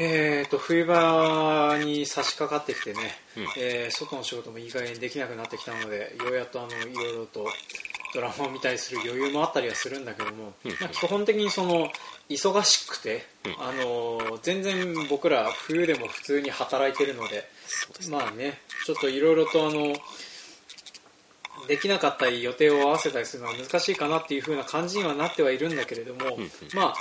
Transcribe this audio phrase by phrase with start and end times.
[0.00, 3.00] えー、と冬場に差し掛かってきてね、
[3.36, 3.42] うん。
[3.58, 7.46] えー外の仕事もいい加減できなくなってきたのでようやっとあのいろいろと
[8.14, 10.70] ドラマを見たりする余裕もあったりはするんだけども、うん。
[10.80, 11.90] まあ、基本的にその
[12.28, 13.52] 忙しくて、うん。
[13.58, 17.42] あの全然僕ら冬でも普通に働いてるのでね。
[18.10, 19.94] まあねちょっといろいろとあの
[21.66, 26.50] できなかったり予定を合わせたりするのは難しいかなっていう風な感じにはなってはいるんだけれども、うんうん。
[26.74, 26.94] まあ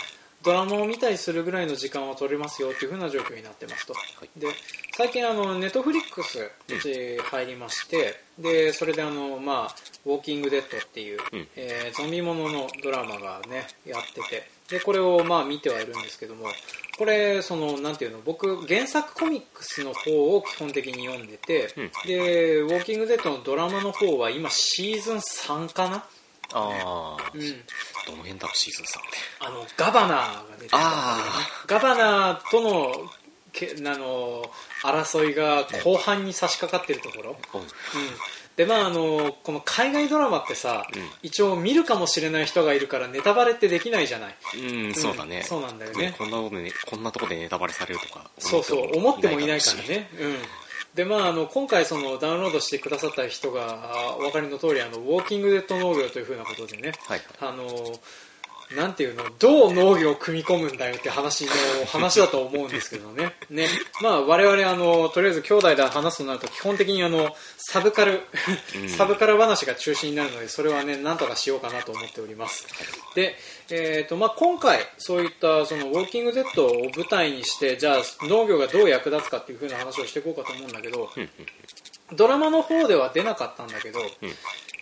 [0.43, 4.47] ドラマを見たりするぐらいの時間は取れますよっていう風な状況になってますと、いで
[4.95, 11.47] 最近あのネットフリックスうち入りまして、でそれであの、まあ、ウォーキングデッドっていう、うん。
[11.55, 14.57] えーゾンビもののドラマがねやってて。
[14.69, 16.47] でこれをまあ見てはいるんですけども
[16.97, 21.91] これそのなんていうの僕原作コミックスの方を基本的に読んでて、うん。
[22.05, 26.05] でウォーキングデッドのドラマの方は今シーズン3かな、
[26.53, 27.41] ああ、うん、
[28.05, 30.83] どの辺だろうシーズン3ってあのガバナーが出てたね。
[30.85, 33.09] あガバナーとの
[33.51, 34.43] けあの
[34.83, 37.67] 争いが後半に差し掛かってるところ、おううん、
[38.55, 41.01] でまああのこの海外ドラマってさ、うん。
[41.23, 44.35] 一応見るかもしれない人がいるからネタバレってできないじゃない。
[44.59, 46.13] うんそうだね、そうなんだよね。
[46.17, 50.35] こんなことねこんなとこでネタバレされるとかそうそう思ってもいないからしね、うん、
[50.95, 57.67] でまああの今回そのダウンロードしてくださった人がお分かりの通りあのウォーキングデッド農業というふうなことでねはいあの
[58.75, 61.51] なんていうのどう農業を組み込むんだよって話の
[61.85, 63.33] 話だと思うんですけどね。
[63.49, 63.69] ね。
[64.01, 68.23] まあ我々あのとりあえず兄弟で話すとなると基本的にあのサブカル、
[68.75, 68.89] うん。
[68.89, 72.67] サブカル話が中心になるのでそれはねなんとかしようかなと思っております。
[73.15, 73.37] で、
[73.69, 81.29] えーとまあ、今回そういったそのウォーキングデッドを舞台にしてじゃあ農業がどう役立つかっていう風な話をしていこうかと思うんだけどうんうん
[82.13, 84.07] ドラマの方では出なかったんだけど、うん。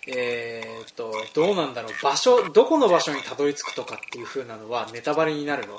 [0.06, 5.74] えー、とどうなんだろう場所どこの場所にたどり着くとかっていう風なのはネタバレになるの？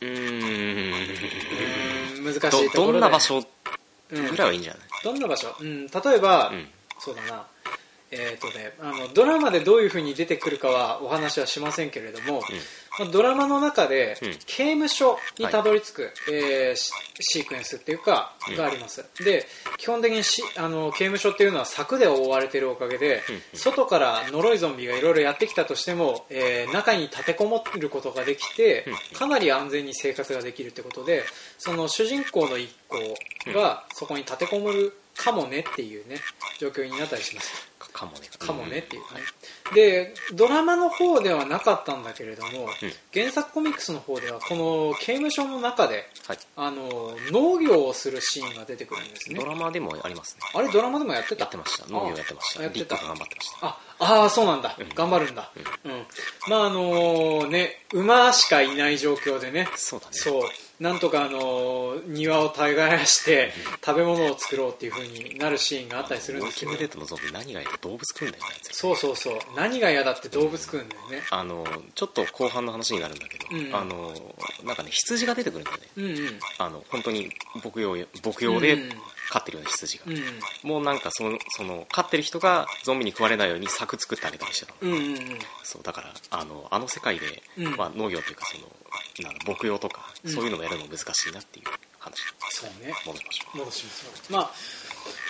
[0.00, 0.90] うー
[2.20, 2.24] ん。
[2.24, 3.42] 難しいところどんな場所
[4.12, 6.68] うんぐらいはいいんじゃない、どんな場所、うん、例えば、うん。
[7.00, 7.44] そうだな
[8.10, 12.42] えーとね、あのドラマでどういう風に出てくるかはお話はしませんけれども、
[12.98, 14.30] まあドラマの中でうん。
[14.46, 18.56] 刑務所にたどり着く、えーシシークエンスっていうかうん。
[18.56, 19.46] があります、で
[19.78, 23.22] 基本的にしあの刑務所っていうのは柵で覆われているおかげで、
[23.52, 23.58] うん。
[23.58, 29.16] 外から呪いゾンビがいろいろやってきたとしても、えー中に立てこもることができて、うん。
[29.18, 31.24] かなり安全に生活ができるってことで
[31.58, 36.16] その主人公の一行がそこに立てこもるかもねっていうね
[36.58, 39.20] 状況になったりしますかかもねかもねっていうね、
[39.74, 42.68] でドラマの方ではなかったんだけれども、うん。
[43.14, 46.38] 原作コミックスの方ではこの刑務所の中ではい。
[46.56, 49.38] あの農業をするシーンが出てくるんですね。
[49.38, 50.42] ドラマでもありますね。
[50.54, 51.44] あれドラマでもやってた？
[51.44, 51.86] やってました。
[51.88, 52.60] 農業やってました。
[52.60, 52.96] あやってた。
[52.96, 53.66] 頑張ってました。
[53.66, 54.88] ああーそうなんだ、うん。
[54.88, 55.52] 頑張るんだ、
[55.84, 56.06] うん。
[56.48, 59.68] まああのね馬しかいない状況でね。
[59.76, 60.12] そうだね。
[60.14, 60.42] そう
[60.84, 63.52] なんとかあの庭を耕して
[63.84, 66.72] 食べ物を作ろうっていう風になるシーンがあったりするんですけど。
[66.72, 67.66] キングデッドのゾンビ何がいい？
[67.66, 69.38] って動物食うんだよねそうそうそう。
[69.56, 71.22] 何が嫌だって動物食うんだよね。
[71.30, 71.64] あの
[71.94, 74.12] ちょっと後半の話になるんだけど、うんあの
[74.64, 75.82] なんかね羊が出てくるんだよね。
[75.96, 76.38] うんうん。
[76.58, 77.30] あの本当に
[77.64, 78.88] 牧羊牧羊でうん
[79.34, 80.70] 飼ってるような羊が、うん。
[80.70, 85.18] もうなんかそのその飼ってる人がゾンビに食われないように柵作ってあげたりしてたのうんうんうん。
[85.64, 87.76] そうだからあのあの世界で、うん。
[87.76, 88.64] まあ、農業というかその
[89.28, 90.30] なんだ牧羊とか、うん。
[90.30, 91.64] そういうのをやるの難しいなっていう
[91.98, 92.22] 話。
[92.50, 92.94] そうね。
[93.04, 94.50] 戻りましょ戻しますまあ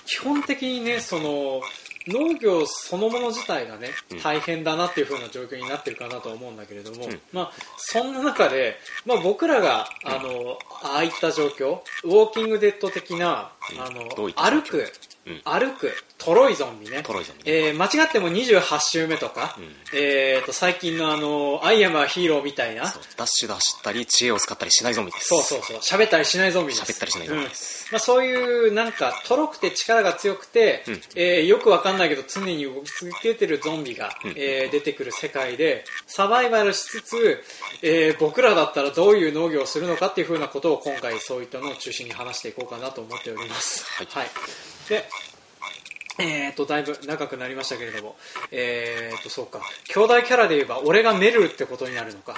[0.04, 1.62] 基本的にねその
[2.06, 4.20] 農業そのもの自体がねうん。
[4.20, 7.20] 大変だなっていう風な状況になってるかなとは思うんだけれども、うん。
[7.32, 8.76] まあそんな中で、
[9.06, 13.80] まあ、僕らがあのああいった状況ウォーキングデッド的な、うん。
[13.80, 15.13] あの歩く、うん
[15.44, 17.02] 歩くとろいゾンビね。
[17.02, 19.74] トロイゾンビえー間違っても28週目とか、うん。
[19.98, 22.82] えー、と最近のあの「アイアムアヒーロー」みたいな。
[23.16, 25.28] ダッシュで走ったり知恵を使ったりしないゾンビです。
[25.28, 25.76] そうそうそう。
[25.78, 26.92] 喋ったりしないゾンビです。
[26.92, 27.86] 喋ったりしないゾンビです。
[27.86, 31.00] うんまあ、そういうなんかとろくて力が強くて、うん。
[31.14, 34.34] えーよくわかんないけど常に動き続けてるゾンビが、うん。
[34.36, 37.42] えー出てくる世界でサバイバルしつつ、
[37.82, 43.84] えー僕らだったらどういう農業をするのかっていうふうなことを今回そういったのを中心に話していこうかなと思っております。
[43.96, 44.30] はい
[44.88, 45.04] で
[46.16, 48.16] えー、とだいぶ長くなりましたけれども、
[48.52, 49.60] えー、とそうか。
[49.92, 52.36] 兄弟キャラで言えば俺がメルルってことになるのか。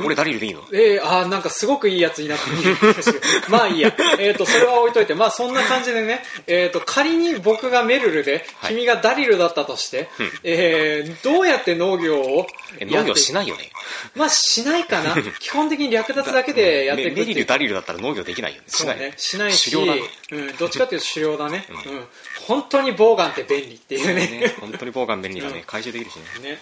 [0.00, 0.62] ん俺ダリルでいいの？
[0.72, 2.92] えー、あーなんかすごくいいやつになってる。
[2.92, 8.74] んですけどまあいいや、えー、とそれは置いといて、まあ、そんな感じでね、えー、と仮に僕がメルルで、はい。
[8.74, 10.30] 君がダリルだったとして、うん。
[10.44, 12.46] えーどうやって農業を
[12.78, 13.70] え農業しないよね。
[14.14, 15.14] まあしないかな。
[15.40, 18.68] 基本的に略奪だけでやっていくメメリルダリルだったら農業できないよね。
[18.68, 22.04] しないそうね、しないし、うん、どっちかっていうと狩猟だね、ううん。
[22.46, 24.40] 本当にボウガンって便利っていうね。
[24.40, 24.54] ね。
[24.60, 25.64] 本当にボウガン便利だね、うん。
[25.64, 26.50] 回収できるしね。
[26.50, 26.58] ね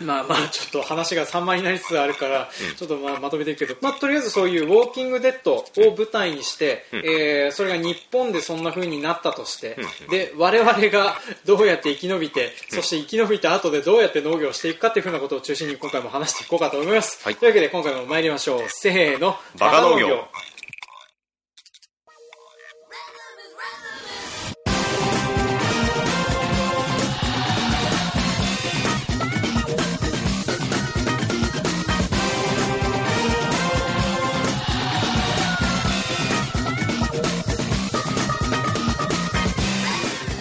[0.00, 5.64] まあまあちょっと話が散漫になりつつあるから、ちょっとまあまとめていくけど、まあ、とりあえずそういうウォーキングデッドを
[5.96, 6.98] 舞台にして、うん。
[7.04, 10.08] えーそれが日本でそんな風になったとして、うん。
[10.10, 17.36] で我々がどうやって生き延びて、そして生き延びた後でどうやって農業をしていくかっていう風なことを中心に今回も話していこうかと思います、はい。
[17.36, 18.60] というわけで今回も参りましょう。
[18.68, 19.36] せーの。
[19.58, 20.26] バカ農業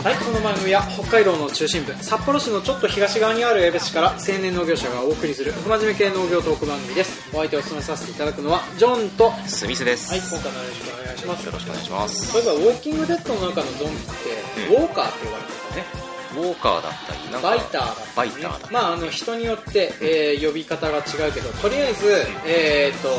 [0.05, 7.27] はい、この番組は北海道の中心部札幌市のちょっと東側にある江別市から青年農業者がお送りする不真面目系農業トーク番組です。
[7.33, 11.45] お相手を務めさせていただくのはジョンとはいスミスです、今回もよろしくお願いします。
[11.47, 12.27] よろしくお願いします。
[12.27, 14.83] そういえばウォーキングデッドの中のゾンビって、うん。
[14.83, 15.85] ウォーカーって呼ばれてたね。
[16.35, 22.13] ウォーカーだったりなんかバイターだったり、ね、バイターだったりまああの人によって、えー呼び方が違うけどとりあえず、
[22.45, 23.09] えー、と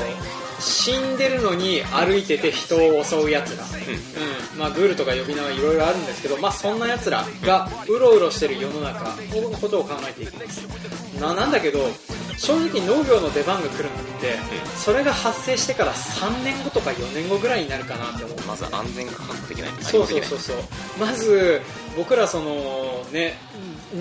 [0.59, 4.59] 死んでるのに歩いてて人を襲うやつら、うん。
[4.59, 11.21] まあ、グールとか呼び名はいろいろあるんですけど、まあ、そんなやつらがうろうろしてる世の中のことを考えていきます。
[11.21, 11.89] ななんだけど
[12.39, 13.91] 正直農業の出番が来るのっ
[14.21, 14.39] て
[14.77, 18.37] それが発生してから3年後とか4年後ぐらいになるかなって思う。
[18.47, 19.71] まず安全が確保できない。
[19.81, 20.57] そうそうそうそう。
[21.01, 21.61] まず
[21.97, 23.35] 僕らそのね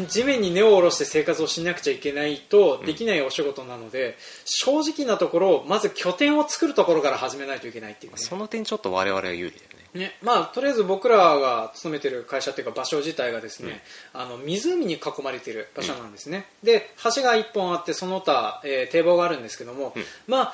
[0.09, 8.17] 地面に根を下ろして生活をしなくちゃいけないとできないお仕事なので、正直なところまず拠点を作るところから始めないといけないっていうね。
[8.17, 13.81] その点ちょっと我々は有利だよねねまあ、とりあえず僕らが勤めてる会社っていうか場所自体がですね、
[14.13, 20.03] あの湖に囲まれている場所なんですね、で橋が1本あってその他、えー堤防があるんですけども、うん。
[20.27, 20.53] まあ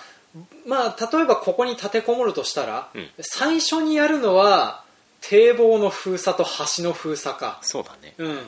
[0.65, 3.09] まあ、例えばここに立てこもるとしたら、うん。
[3.19, 4.83] 最初にやるのは
[5.21, 6.45] 堤防の封鎖と
[6.77, 8.13] 橋の封鎖か、そうだね。
[8.17, 8.39] うん、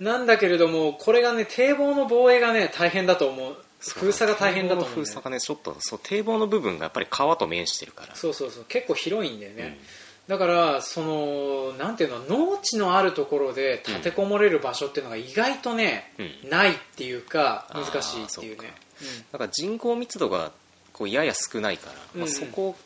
[0.00, 3.56] なんだけれどもこれがね堤防の防衛がね大変だと思う。
[3.80, 8.14] 封鎖が大変だと思う、ね、堤防の封鎖がねちょっとそう堤防の部分がやっぱり川と面してるから。
[8.14, 8.64] そうそうそう。
[8.68, 16.12] 結構広いんだよね、うんだからそのなんていうの農地のあるところで立てこもれる場所っていうのが意外とね、
[16.44, 18.72] うないっていうか難しいっていうね。
[19.32, 19.46] だか。
[19.46, 20.52] ら人口密度が
[20.92, 22.76] こうやや少ないから、まあ、うんそこ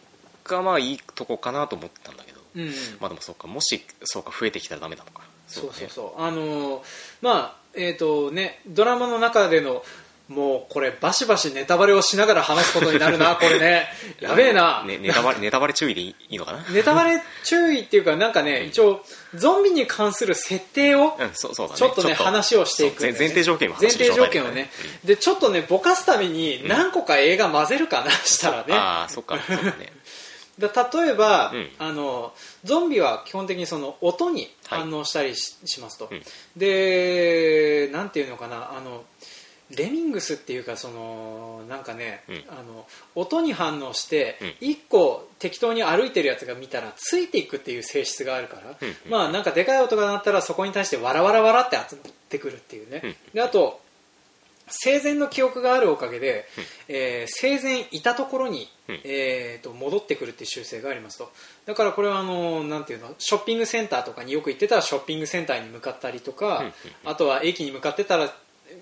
[0.44, 5.22] がまあいいとこかなと思ったんだけど、うん、うんまあでもそうかもしそうか増えてきたらダメなのか。
[5.46, 6.22] そうそううそう。
[6.22, 6.80] あのー
[7.20, 9.84] まあえっ、とねドラマの中での
[10.28, 13.86] もうこれバシバシネタバレをしながら話すことになるな これね。
[14.18, 16.64] やべえな、ね、ネタバレ ネタバレ注意でいいいいのかな？
[16.70, 23.14] ネタバレ注意っていうかなんかね一応ゾンビに関する設定をちょっとね話をしていくね。
[23.16, 24.70] 前提条件を前提条件をね、
[25.04, 29.92] でちょっとねぼかすために何個か映画混ぜるかなしたらね、ああそっかそうだね。
[30.58, 31.70] だ例えば、うん。
[31.78, 32.32] あの
[32.64, 36.22] ゾンビは基本的にその音に反応したりし,、しますと、うん。
[36.56, 39.04] でなんていうのかなあの
[39.70, 42.44] レミングスっていうかそのなんかね、うん。
[42.48, 44.68] あの音に反応してうん。
[44.68, 53.14] 一個適当に歩いてるやつが見たらついていくっていう性質があるから、うんまあなんかでかい音が鳴ったらそこに対してわらわらわらって集まってくるっていうね、うん。
[53.34, 53.80] であと
[54.68, 56.44] 生前の記憶があるおかげで、
[56.88, 59.00] えー生前いたところに、うん。
[59.04, 61.32] えー、と戻ってくるっていう習性がありますと。
[61.66, 66.72] だからこれはあのなんていうのショッピングセンターとかによく行ってたらショッピングセンターに向かったりとか、うん。
[67.10, 68.32] あとは駅に向かってたら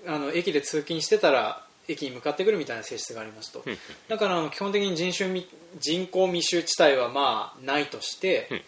[0.07, 3.77] あの駅で通勤してたら駅に向かってくるみたいな性質がありますと、うん。
[4.07, 5.47] だからあの基本的に人種密
[5.79, 8.61] 人口密集地帯はまあないとして、うん。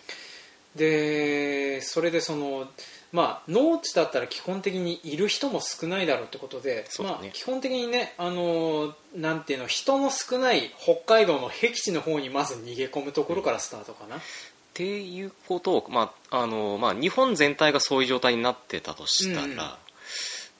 [0.76, 2.68] でそれでその、
[3.12, 7.06] まあ、農地だったら基本的にいる人も少ないだろうってことで、ね。
[7.06, 14.20] まあ、基本的にねあのなんていうの人の少ない北海道の僻地の方にまず逃げ込むところからスタートかな、っ
[14.76, 19.60] ていうことを、まああのまあ、日本全体がそういう状態になってたとしたら、うんうん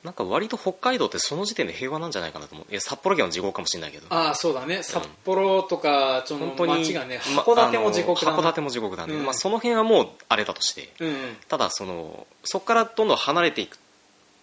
[0.04, 2.70] なんか割と北海道ってその時点で平和なんじゃないかなと思う。
[2.70, 4.06] いや札幌県は地獄かもしれないけど。
[4.10, 4.82] ああそうだね。
[4.82, 9.24] 札幌とかその本当に町がねま函館も地獄だな、あの函館も地獄だね、うん。
[9.24, 10.92] まあ、その辺はもうあれだとして。
[11.00, 11.36] うんうん。
[11.48, 13.78] ただそのそこからどんどん離れていく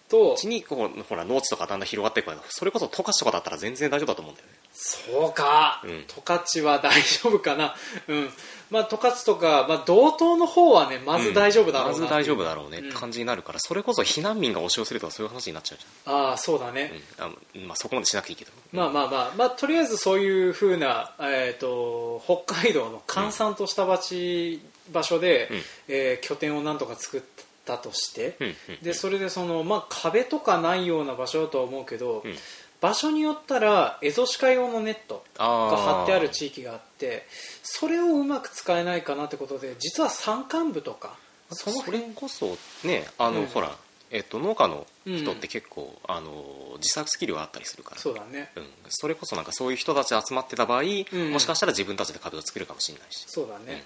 [0.08, 4.54] とうちにこうほら農地とかだんだん広がっていくからそれこそ十勝とかだったら全然大丈夫だと思うんだよね。
[4.72, 6.04] そうか、うん。
[6.06, 7.74] 十勝は大丈夫かな、
[8.08, 8.28] うん。
[8.70, 12.88] まあ、十勝とか、まあ、道東の方はねまず大丈夫だろうな、まず大丈夫だろうねうん。
[12.88, 17.64] って感じになるから、それこそ避難民が押し寄せるとかそういう話になっちゃうじああそうだね、ゃん、うん。
[17.64, 18.52] あまあ、そこまでしなくていいけど。
[18.72, 25.62] まあまあまあ、まあ、とりあえずそういうふうな、えー、と北海道の閑散とした場所で、うん。
[25.88, 27.20] えー拠点をなんとか作っ
[27.66, 32.34] たとして、うんうんでそれでその、まあ、壁とかないような場所だとは思うけど、うん。
[32.80, 35.98] 場所によったらエゾシカ用のネットあがー。
[36.00, 37.26] 張ってある地域があって
[37.62, 41.16] それをうまく使えないかなってことで実は山間部とか
[41.50, 43.46] そのそれこそねあの、うん。
[43.46, 43.74] ほら
[44.10, 48.00] えっと、農家の人って結構、あの自作スキルがあったりするから。
[48.00, 48.50] そうだね。
[48.54, 51.32] うん、それこそなんかそういう人たち集まってた場合、ん。
[51.32, 53.24] もしかしたら自分たちで壁を作るかもしれないし。
[53.26, 53.84] そうだね、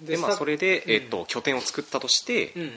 [0.00, 0.06] うん。
[0.06, 2.70] でまあ、さそれで、うんえっと、拠点を作ったとして、うんうん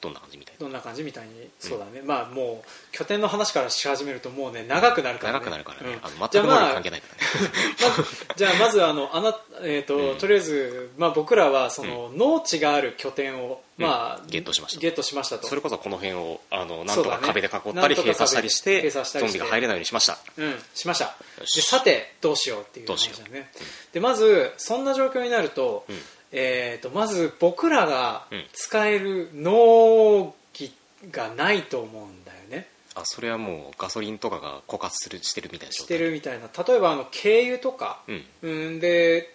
[0.00, 0.60] どんな感じみたいな。
[0.60, 1.48] どんな感じみたいに。
[1.58, 5.98] そうだね、まあもう拠点の話からし始めるともうね長くなるから、ね、長くなるからね、うん。
[6.02, 10.18] あのじゃあまあ全く能力関係ないからね、 じゃあまずあのあな、えーとうん。
[10.18, 13.84] とりあえず、まあ、僕らはその、農地がある拠点を、うん。
[13.84, 14.80] まあ、ゲットしました。
[14.80, 15.46] ゲットしましたと。
[15.46, 19.38] それこそこの辺をあのなんとか壁で囲ったり閉鎖したりして閉鎖したりして。
[19.38, 20.18] ゾンビが入れないようにしました。
[20.36, 21.14] うん、しました。
[21.38, 23.50] でさてどうしようっていう話だね。
[23.92, 28.44] でまずそんな状況になると,、うんえー、とまず僕らがうん。
[28.52, 30.72] 使える農機
[31.10, 32.68] がないと思うんだよね。
[32.94, 36.48] あそれはもうガソリンとかが枯渇するしてるみたいなしてるみたいな。
[36.66, 38.24] 例えばあの軽油とか、うん。
[38.42, 39.34] うん、で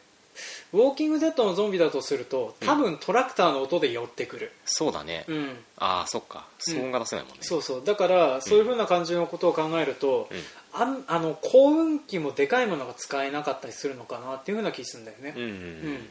[0.73, 5.57] ウォーキングデッドのゾンビだとすると多分トラクターの音で寄ってくる、そうだね、うん。
[5.77, 6.45] ああそっか。
[6.59, 7.83] 騒音が出せないもんね、そうそう。
[7.85, 10.37] だからそういうふうな感じのことを考えると、うん。
[10.73, 15.49] あんあの幸運機もでかいものが使えなかったりするのかなっていうふうな気するんだよね、うんうん。
[15.49, 16.07] うん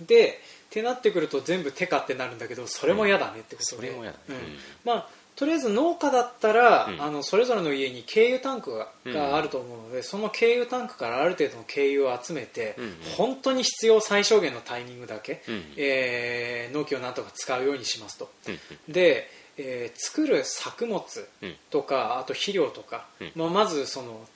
[0.00, 3.92] でってなってくると全部手かってなるんだけどそれも嫌だねってことで、
[4.84, 7.02] まあとりあえず農家だったら、うん。
[7.02, 8.70] あのそれぞれの家に軽油タンク
[9.04, 12.96] が,、あると思うのでその軽油タンクからある程度の軽油を集めて、うんうん。
[13.18, 15.62] 本当に必要最小限のタイミングだけ、うん。
[15.76, 18.30] えー農機をなんとか使うようにしますと。
[18.48, 18.58] うん。
[18.92, 21.02] で、えー作る作物
[21.42, 21.54] うん。
[21.68, 23.32] とかあと肥料とか、うん。
[23.34, 24.26] まあ、まずその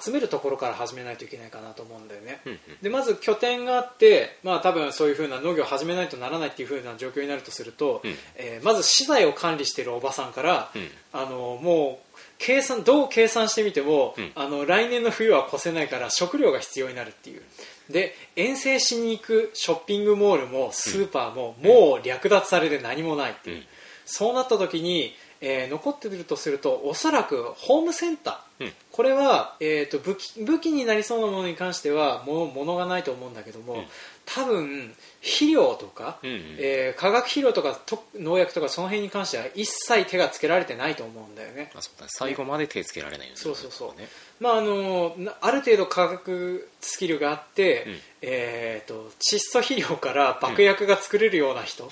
[0.00, 2.58] 集めるところから始めないといけないかなと思うんだよね、うんうん。
[2.82, 8.14] でまず拠点があって、まあ、多分そういうふうな農業を始めないとならないっていうふうな状況になるとすると、うん。
[8.36, 10.88] えーまず資材を管理しているおばさんから、うん。
[11.12, 14.32] あのもう計算どう計算してみても、うん。
[14.34, 17.42] あの来年の冬は越せないから食料が必要になるっていう。
[17.90, 23.64] で遠征しに行くショッピングモールもスーパーも、もう略奪されて何もないっていう、うん。
[24.04, 28.72] そうなった時に、えー残っているとするとおそらくホームセンター、うん。
[28.92, 33.84] これは、えー、と武器武器になりそうなものに関してはもの物がないと思うんだけども、うん。
[34.26, 36.56] 多分肥料とか、うんうん。
[36.58, 41.70] えー化学肥料とかと農薬とかその辺に関しては一切手がつけられてないと思うんだよね。
[41.74, 42.10] あそうだね。
[42.12, 44.00] 最後まで手つけられないようにそうそうそう。
[44.00, 44.08] ね
[44.40, 47.96] まああのなある程度化学スキルがあって、うん。
[48.22, 51.88] えー、と窒素肥料から爆薬が作れるような人、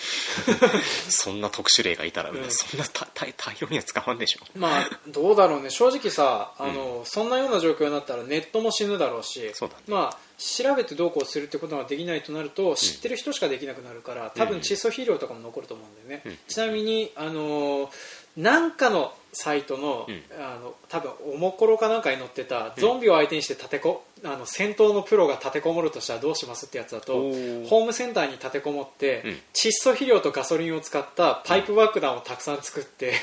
[1.09, 2.51] そんな特殊例がいたら、うん。
[2.51, 4.41] そんな大量には使わんでしょ。
[4.55, 5.71] まあどうだろうね。
[5.71, 9.83] 正直さあの、そんなような状況になったらネットも死ぬだろうしそうだね。
[9.87, 16.39] まあ、調べてどうこうするってことができないとなると知ってる人しかできなくなるから多分窒素肥料とかも残ると思うんだよね、うん。
[16.47, 17.91] ちなみにあの
[18.37, 20.23] なんかのサイトの,、うん。
[20.41, 29.31] あの多分おもころかなんかに載ってたゾンビを相手にして立てこあの戦闘のプロが立てこもるとしたらどうしますってやつだとホームセンターに立てこもって、うん。
[29.53, 33.15] 窒素肥料とガソリンを使ったパイプ爆弾をたくさん作って、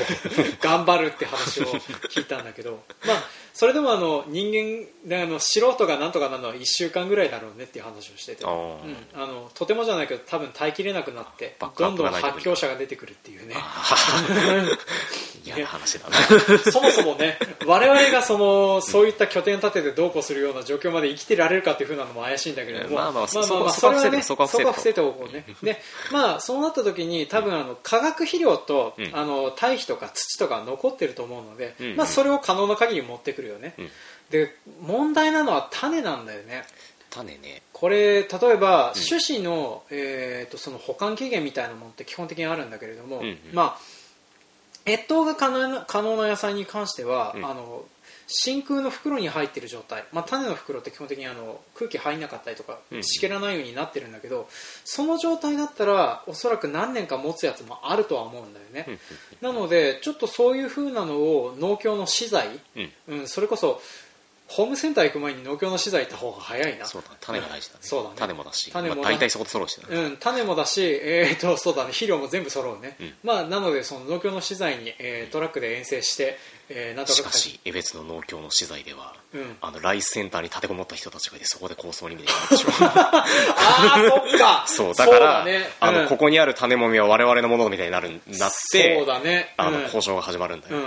[0.60, 3.22] 頑張るって話を聞いたんだけど、まあ、
[3.54, 13.54] それでもあの人間であの素人がなんとかなるのは1週間ぐらいだろうねっていう話をしてて、あうーん、あのとてもじゃないけど多分耐えきれなくなってどんどん発狂者が出てくるっていうね。
[15.44, 16.16] 嫌な 話だな。
[16.70, 22.96] そもそもね我々がそのそういった拠点立ててどうこうするような状況まで生きてられるかっていうふうなのも怪しいんだけれども。
[22.96, 25.44] まあまあそまあそこはそれはねそこは伏せておこうね。
[25.62, 25.80] で
[26.10, 33.90] まあそうなった時に多分あの化学肥料と、うんあの堆肥とか土とか残ってると思うので、まあそれを可能な限り持ってくるよね、うん。
[34.30, 36.64] で問題なのは種なんだよね。
[37.10, 37.62] 種ね。
[37.72, 39.02] これ例えばうん。
[39.02, 43.38] 種子の,、えー、とその保管期限みたいなものって基本的にあるんだけれども、うんうん。
[43.52, 47.44] まあ越冬が可能な可能な野菜に関しては、うん。
[47.44, 47.84] あの
[48.34, 53.04] 真空の袋に入っている状態、まあ、種の袋って基本的にあの空気入んなかったりとかうん。
[53.04, 54.48] しけらないようになってるんだけど、
[54.84, 58.98] その状態だったらおそらく何年か持つやつもあるとは思うんだよね、
[59.40, 62.92] なのでちょっとそういう風なのを農協の資材、うん。
[63.08, 63.80] うん、それこそ
[64.52, 66.84] ホームセンター行く前に農協の資材行った方が早いな。
[66.84, 67.16] そうだね。
[67.22, 67.80] 種が大事だね。
[67.80, 68.16] そうだね。
[68.18, 68.70] 種もだし。
[68.70, 71.92] 種もだまあ、大体そこで揃うしねうん、種もだし、えー、とそうだね。
[71.92, 73.14] 肥料も全部揃うね、うん。
[73.24, 79.56] まあ、なのでその農協の資材に、えートラックで遠征して、えーなんとかしかし江別の農協の資材では、うん。
[79.60, 83.24] あのライスセンターに立てこもった人たちがいてそこで構想に見てたでしょ あ
[83.56, 84.64] あそっか。
[84.68, 85.70] そうだからね。
[85.80, 86.08] あの、うん。
[86.08, 89.54] ここにある種もみは我々のものみたいになるなってそうだね。
[89.56, 89.82] あの、うん。
[89.84, 90.84] 交渉が始まるんだよ、うん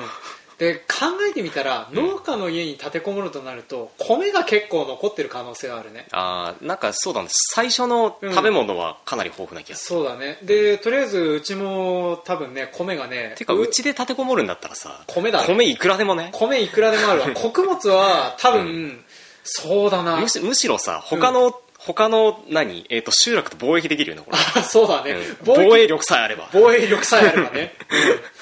[0.57, 6.07] で考えてみたら農家の家に立てこもるとなると米が結構残ってる可能性があるね。
[6.11, 7.27] あーなんかそうだね。
[7.29, 10.37] 最初の食べ物はかなり豊富な気がする、そうだね。
[10.43, 15.47] でとりあえずうちも多分ね米がねてかうちで立てこもるんだったらさ米だね。
[15.47, 16.29] 米いくらでもね。
[16.33, 17.27] 米いくらでもあるわ。
[17.35, 19.03] 穀物は多分、
[19.43, 20.17] そうだな。
[20.17, 25.19] むしむしろさ他の、他の何、えー、と集落と貿易できるよねこれ、あ そうだね、うん。
[25.19, 26.49] 貿易防衛力さえあれば。
[26.53, 27.75] 防衛力さえあればね、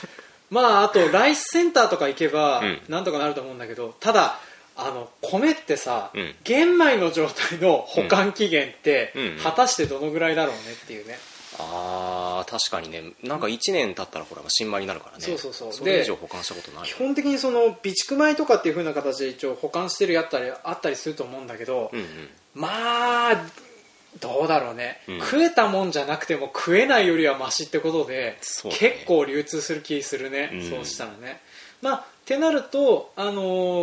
[0.07, 0.12] うん
[0.53, 2.81] まああとライスセンターとか行けばうん。
[2.87, 4.39] なんとかなると思うんだけどただ
[4.75, 6.35] あの米ってさ、うん。
[6.43, 9.21] 玄米の状態の保管期限って、うん。
[9.23, 11.17] うん果たしてどのぐらいだろうねっていうね。
[11.59, 13.13] あー確かにね。
[13.23, 15.23] なんか1年経ったらほら新米になるからね。
[15.23, 15.73] そうそうそう。
[15.73, 16.87] それ以上保管したことない。
[16.87, 22.07] 基本的にその備蓄米とかっていう風な形で一応保管してるやったりあったりすると思うんだけど、うんうん。
[22.55, 23.45] まあ
[24.19, 25.19] どうだろうね、うん。
[25.19, 28.77] 食えたもんじゃなくても食えないよりはマシってことで、そうね。
[28.77, 30.69] 結構流通する気するね、うん。
[30.69, 31.41] そうしたらね。
[31.81, 33.31] まあってなると、あの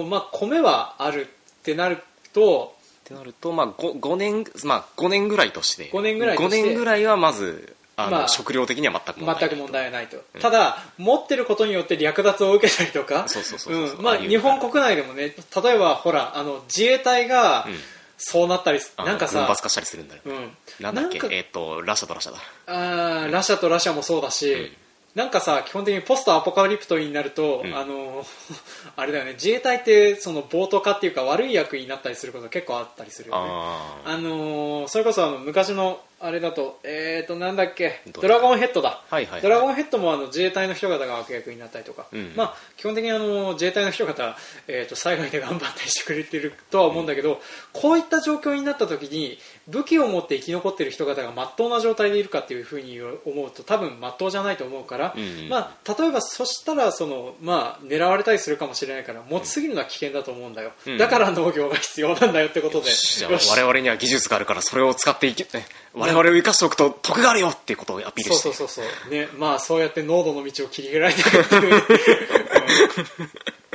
[0.05, 1.99] ーまあ、米はあるってなる
[2.33, 5.91] とってなると、まあ、5, 5年、まあ、5年ぐらいとして。
[5.91, 6.63] 5年ぐらいとして。
[6.63, 13.29] 5年ぐらいはまずあの、まあ食料的には全く問題ない全く問題はないと、ただ持ってることによって略奪を受けたりとか。
[13.29, 14.01] そうそうそうそうう。
[14.01, 14.03] ん。
[14.03, 17.75] まあ、あり得る日本国内でもね例えばほらあの自衛隊がうん
[18.23, 20.51] そうなったりなんかさ分割化したりするんだよ、うん、
[20.81, 21.19] なんだっけ？
[21.19, 22.39] かえっ、とラシャとラシャだ。
[22.67, 24.71] あーラシャとラシャもそうだし、うん。
[25.15, 27.75] なんかさ基本的にポストアポカリプトになると、うん。
[27.75, 28.25] あの
[28.97, 29.33] あれだよね。
[29.33, 33.51] 自衛隊ってその暴徒化っていうか悪い役になったりすること結構あったりするよね。
[33.51, 38.03] ああのーそれこそあの昔のあれだとえっ、ー、となんだっけ？
[38.13, 39.03] ドラゴンヘッドだ。
[39.09, 39.43] はいはいはい。
[39.43, 42.33] ドラゴンヘッドもあの自衛隊の人方が悪役になったりとか、うん。
[42.37, 44.37] まあ、基本的にあの自衛隊の人方、
[44.69, 47.41] えー、と災害で頑張ったりしてくれてるとは思うんだけど、
[47.73, 55.49] こういった状況になった時に武器を持って生き残っている人方が真っ当な状態でいるかっていうふうに思うと多分真っ当じゃないと思うから、うんうん。
[55.49, 60.99] まあ、例えばそしたらその、まあ、狙われたりするかもしれないから持ちすぎるのは危険だと思うんだよ、うん。
[60.99, 62.91] だから農業が必要なんだよってことで。
[63.31, 65.65] 我々には技術があるからそれを使っていき、ね、
[66.15, 68.43] 我々を生かしておくと得があるよっていうことをアピールして。
[68.43, 69.13] そうそうそうそう。
[69.13, 71.83] ねまあそうやって濃度の道を切り開いていくっていうね、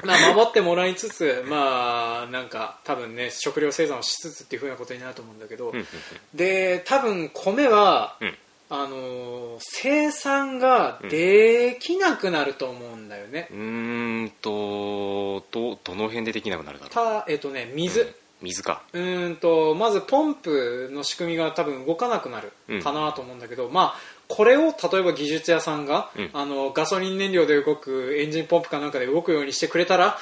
[0.04, 0.08] うん。
[0.08, 5.74] まあ守ってもらいつつまあなんか多分ね食料生産をしつつっていうふうなことになると思うんだけど、
[6.34, 8.36] で多分米は、うん。
[8.68, 18.84] あのー生産ができなくなると思うんだよね、うーんとどどの辺でできなくなるだろたえっ、とね水、う水か。
[18.94, 23.96] うーんとまずポンプの仕組みが多分動かなくなるかなと思うんだけど、まあ
[24.28, 26.30] これを例えば技術屋さんが、うん。
[26.34, 30.18] あのガソリン燃料で動くエンジンポンプかなんかで動くようにしてくれたら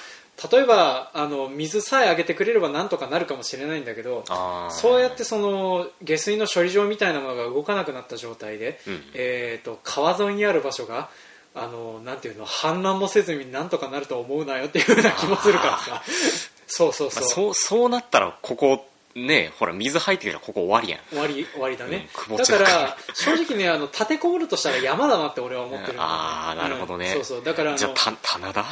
[0.52, 4.24] 例えばあの水さえあげてくれればなんとかなるかもしれないんだけど
[4.72, 9.02] そうやってその下水の処理場みたいなものが動かなくなった状態で、うん。
[9.14, 11.10] えー、と川沿いにある場所が
[11.56, 16.02] あのなんていうの氾濫もせずになんとかなると思うなよっていうような気もするからさ
[16.76, 17.22] そうそうそう。
[17.22, 21.00] まあ、そうそうなったらここねほら水入ってきたらここ終わりやん。
[21.10, 26.00] 終わり終わりだね、うんだから正直ねあの立てこもるとしたら山だなって俺は思ってるね。
[26.00, 27.08] あーなるほどね。
[27.08, 27.44] うんそうそう。
[27.44, 28.66] だからあのじゃあた棚だ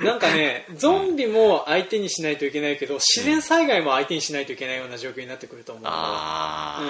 [0.00, 6.82] うん、なんかねゾンビも相手にしないといけないけど自然災害も相手にしないといけないような状況になってくると思うのああ、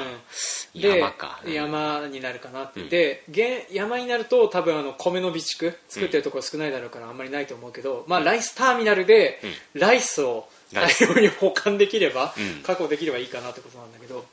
[0.75, 1.41] うん、で山か。
[1.47, 2.89] 山になるかなって、うん。
[2.89, 9.41] で現山になると多分あの米の備蓄作ってるところ少ないだろうからあんまりないと思うけど、まあ、ライスターミナルで
[9.75, 12.63] ライスを大量に保管できれば、うん。
[12.63, 14.27] 確保できればいいかなってことなんだけど。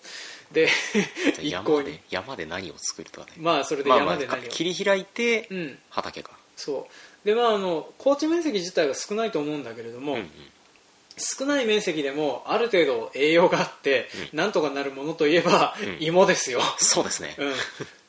[0.52, 0.70] で
[1.42, 3.34] 一山向山で何を作るとかね。
[3.38, 5.80] まあそれで山で何を、切り開いてうん。
[5.90, 6.88] 畑か、そ
[7.24, 7.28] う。
[7.28, 10.32] でまああの高地面積自体は少ないと思うんだけれども、うんうん
[11.18, 15.98] 少ない面積でもある程度栄養があって、なんとかなるものといえば、うん。
[16.00, 17.54] 芋ですよ、そうですね、うん、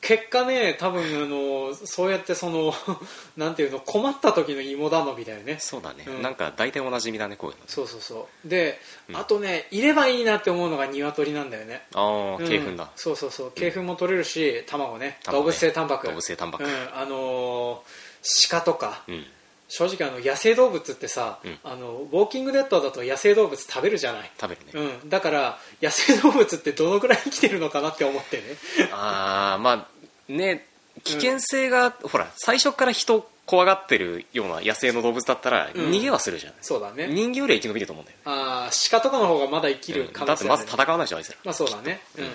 [0.01, 2.73] 結果ね多分あのそうやってその
[3.37, 5.57] なんていうの困った時の芋頼みだよね。
[5.59, 6.21] そうだね、うん。
[6.21, 7.63] なんか大体おなじみだねこういうの。
[7.67, 8.47] そうそうそう。
[8.49, 9.17] で、うん。
[9.17, 11.83] あとねいればいいなって思うのが鶏なんだよね。
[11.93, 12.43] ああうん。
[12.43, 13.45] 鶏粉だ、そうそうそう。
[13.55, 15.19] 鶏粉も取れるし卵ね。
[15.31, 16.07] 動物性タンパク。
[16.07, 16.65] 動物性タンパク。
[16.65, 18.07] うん、あのー
[18.49, 19.25] 鹿とかうん
[19.67, 21.59] 正直あの野生動物ってさ、うん。
[21.63, 24.31] あのウォーキングデッドだと野生動物食べるじゃない。
[24.39, 28.43] 食べるね、うん、だから野生動物ってどのくらい生きてるのかなって思ってね。
[28.91, 29.87] ああま
[30.29, 30.65] あね
[31.03, 35.91] 危険性が、ほら最初から人怖がってるような野生の動物だったらうん。
[35.91, 37.07] 逃げはするじゃん、そうだね。
[37.07, 38.23] 人間よりは生き延びると思うんだよね。
[38.25, 40.83] あー鹿とかの方がまだ生きる可だってまず能性ある、ね。
[40.83, 41.37] 戦わないでしょあいつら。
[41.43, 42.01] まあそうだね。
[42.17, 42.31] うん、うん。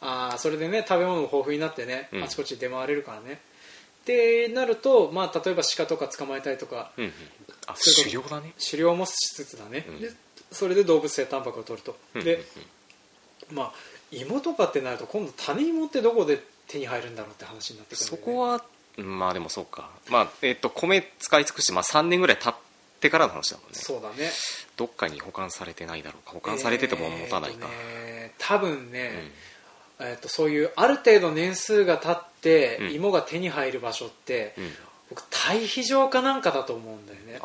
[0.00, 2.22] あーそれでね食べ物も豊富になってね、うん。
[2.24, 3.40] あちこち出回れるからね
[4.04, 7.12] ってなると、まあ、例えば鹿とか捕まえたりとかうんうん。
[7.66, 8.52] あ狩猟だね。
[8.70, 10.00] 狩猟もしつつだね、うん。
[10.00, 10.10] で
[10.52, 12.44] それで動物性タンパクを取ると、うんで
[13.52, 13.72] まあ
[14.10, 18.10] 芋とかってなると今度種芋ってどこで手に入るんだろうって話になってくるね。
[18.10, 18.64] そこは
[18.96, 19.90] まあでもそうか。
[20.08, 22.54] まあえっ、と米使い尽くして、まあ、3年ぐらい経っ
[23.00, 23.70] てからの話だもんね。
[23.74, 24.30] そうだね。
[24.76, 26.32] どっかに保管されてないだろうか。
[26.32, 29.10] 保管されてても持たないか、えーとね多分ね、
[30.00, 32.33] えー、とそういうある程度年数が経って、
[32.80, 32.92] うん。
[32.94, 34.64] 芋が手に入る場所って、うん。
[34.64, 34.70] うん
[35.10, 37.40] 僕堆肥場かなんかだと思うんだよね。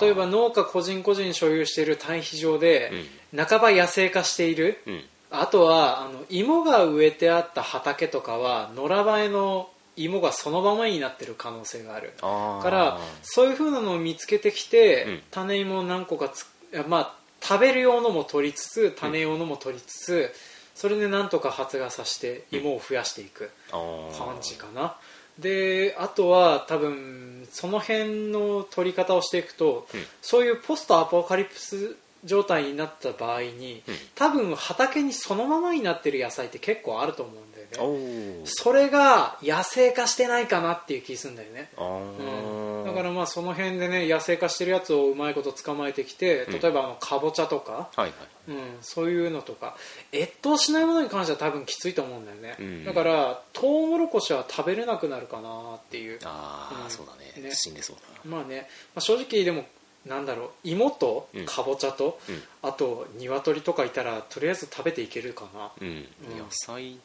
[0.00, 2.92] 例えば農家個人個人所有している堆肥場で、
[3.34, 4.82] 半ば野生化している。
[4.86, 5.04] うん。
[5.30, 12.12] あとはあの芋が植えてあった畑とかは野良生えの芋がそのままになってる可能性がある。
[12.20, 15.22] からそういう風なのを見つけてきて、うん。
[15.30, 16.46] 種芋を何個かつ
[16.88, 20.30] まあ食べる用のも取りつつ種用のも取りつつ、
[20.74, 23.50] それでなんとか発芽させて芋を増やしていく。
[23.70, 24.96] 感じかな。
[25.38, 30.04] であとは多分その辺の取り方をしていくと、うん。
[30.20, 33.94] そういうポストアポカリプス状態になった場合に、うん。
[34.14, 38.42] 多分畑にそのままになってる野菜って結構あると思うんだよおねー。
[38.44, 41.70] それが野生化してないかなっていう気するんだよね。
[41.76, 42.61] あー
[42.92, 46.60] だからまあその辺でね野生化してるやつをうまいこと捕まえてきてうん。
[46.60, 48.12] 例えばあのかぼちゃとか、はいはい。
[48.48, 49.76] うん、そういうのとか
[50.12, 52.84] 越冬しないものに関しては多分きついと思うんだよね、うん。
[52.84, 56.18] だからトウモロコシは食べれなくなるかなっていう。
[56.24, 56.90] ああ、うん。
[56.90, 57.42] そうだね。
[57.42, 57.54] ね。
[57.54, 59.64] 死んでそうだまあね、まあ、正直でも
[60.06, 61.46] なんだろう芋とうん。
[61.46, 62.42] かぼちゃと、うん。
[62.62, 65.70] あと鶏とかいたらとりあえず食べていけるかな。
[65.80, 65.90] うん、う
[66.34, 66.38] ん。
[66.38, 66.98] 野菜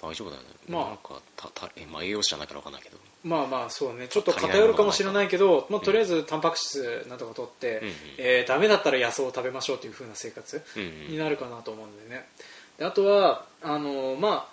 [0.00, 0.48] 大丈夫だよね。
[0.68, 0.84] まあ。
[0.86, 4.08] なんかたたえ、まあ、栄養士じゃないから分かんないけどまあまあそうね。
[4.08, 7.86] ちょっと偏るかもしれないけど、まあ、とりあえずタンパク質なんとか取って、うん。
[7.86, 12.26] うんえーダメだったら野草を食べましょうという風な生活うんになるかなと思うんでね。
[12.78, 14.51] であとはあのまあ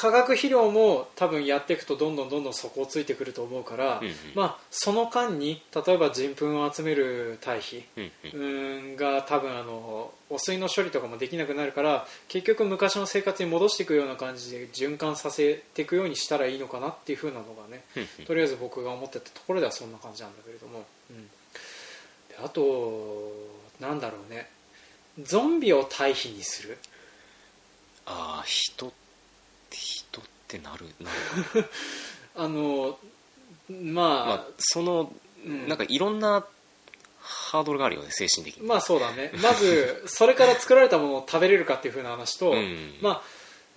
[0.00, 4.14] 化学肥料も多分やっていくとどんどんどんどん底をついてくると思うから、うんうん。
[4.34, 7.84] まあ、その間に例えば人糞を集める堆肥
[8.32, 18.24] うんが多分あの汚水の処理とかもできなくなるから結局昔の生活に戻していくような感じで循環させていくようにしたらいいのかなっていう風なのがねうんうん。
[18.24, 23.32] とりあえず僕が思ってたところではそんな感じなんだけれども、うん、であと
[23.78, 24.48] なんだろうね。
[25.22, 26.78] ゾンビを堆肥にする。
[28.06, 28.94] ああ人人
[30.56, 31.10] ってなるな
[31.54, 31.70] る。
[32.36, 32.98] あの
[33.68, 35.12] ままああ、その、
[35.46, 35.68] うん。
[35.68, 36.44] なんかいろんな
[37.20, 39.32] ハードルがあるよね精神的に、まあそうだね。
[39.42, 42.98] まずそれから作られたものを食べれるかっていう風な話と、うん。
[43.00, 43.22] まあ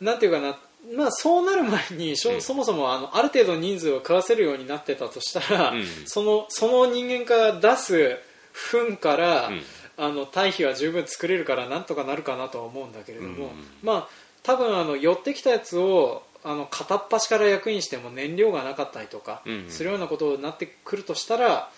[0.03, 0.59] なんていうかな。
[0.93, 2.41] まあ、そうなる前にうん。
[2.41, 5.85] そもそもあのある程度人数を食わせるようになってたとしたら、うん。
[6.05, 8.17] そのその人間が出す
[8.51, 9.61] 糞から、うん。
[9.95, 13.51] あの堆肥は十分作れるからなんとかなるかなとは思うんだけれども、うん。
[13.83, 14.07] まあ、
[14.41, 21.71] 多分あの寄ってきたやつをあの片っ端から役にしても燃料がなかったりとかうんするようなことになってくるとしたら、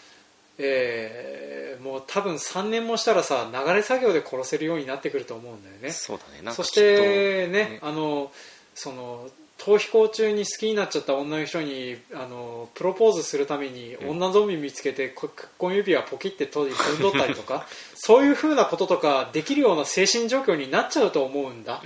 [0.58, 5.92] えーもう多分3年もしたらさ流れ作業で殺せるようになってくると思うんだよね。
[5.92, 6.52] そうだね。
[6.52, 7.80] そしてねね。
[7.84, 8.32] あの
[8.74, 14.10] その逃避行中に好きになっちゃった女の人にあのプロポーズするためにうん。
[14.12, 21.82] 女ゾンビ見つけてこ結婚指輪ポキって閉じ踏んどったりとか そういうふうなこととかできるような精神状況になっちゃうと思うんだ、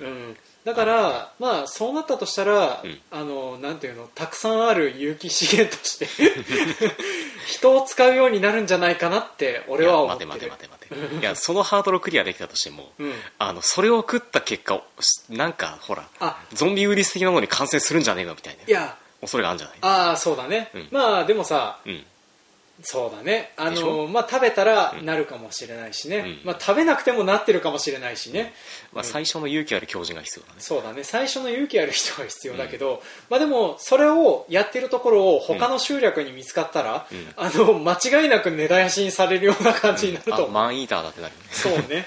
[0.00, 0.06] うん。
[0.06, 3.00] うん、だから、まあ、そうなったとしたら、うん。
[3.10, 6.06] あのなんていうのたくさんある有機資源として
[7.46, 10.28] 人を使うようになるんじゃないかなって俺は思ってる。
[10.28, 11.16] 待て待て待て待て。
[11.16, 13.12] いやそのハードルクリアできたとしても、うん。
[13.38, 14.82] あのそれを食った結果
[15.28, 16.38] なんかほらあ。
[16.52, 18.96] ゾンビウイルス的なものに感染するんじゃねえのみたいないや。
[19.20, 19.76] 恐れがあるんじゃない？
[19.82, 20.88] ああそうだね、うん。
[20.90, 22.06] まあでもさうん
[22.82, 23.52] そうだね。
[23.56, 24.08] あの、ょ？
[24.08, 25.06] まあ、食べたらうん。
[25.06, 26.40] なるかもしれないしね、うん。
[26.44, 28.52] まあ、食べなくてもなってるかもしれないしね、
[28.92, 30.56] まあ、最初の勇気ある教授が必要だね。
[30.58, 31.04] そうだね。
[31.04, 37.28] 最初の勇気ある人が必要だけど、まあ、でもそれをやってるところを他の集落に見つかったら、うん。
[37.36, 41.46] あの間違いなく根絶やしにされるような感じになるとう、マンイーターだってなるよね。
[41.50, 42.04] そうね、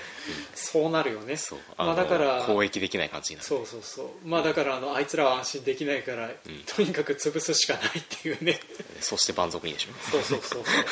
[0.71, 1.38] そうなるよね。
[1.38, 1.60] そう。
[1.77, 3.47] まあ、のだから交易できない感じになる。
[3.47, 4.27] そうそうそう。
[4.27, 6.30] まあだからあのあいつらは安心できないから、
[6.75, 8.60] とにかく潰すしかないっていうね。
[8.99, 10.12] そして蛮族にでしょ。
[10.12, 10.86] そうそうそうそう。